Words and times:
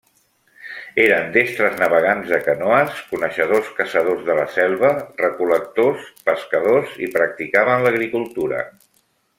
Eren 1.01 1.27
destres 1.35 1.75
navegants 1.81 2.31
de 2.31 2.39
canoes, 2.47 3.03
coneixedors 3.11 3.69
caçadors 3.81 4.25
de 4.31 4.39
la 4.41 4.47
selva, 4.57 4.91
recol·lectors, 5.23 6.09
pescadors 6.31 6.97
i 7.09 7.11
practicaven 7.19 7.87
l'agricultura. 7.89 8.65